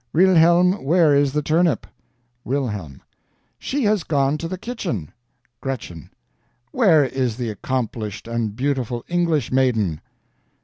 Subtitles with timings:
[0.13, 1.85] Wilhelm, where is the turnip?
[2.43, 3.03] "Wilhelm.
[3.59, 5.13] She has gone to the kitchen.
[5.61, 6.09] "Gretchen.
[6.71, 10.01] Where is the accomplished and beautiful English maiden?